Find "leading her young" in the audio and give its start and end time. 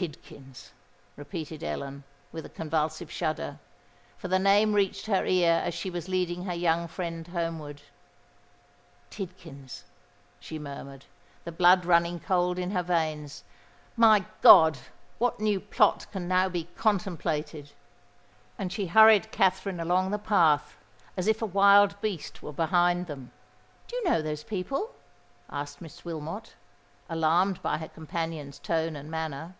6.08-6.88